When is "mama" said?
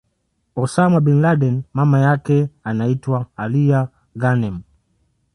1.73-1.99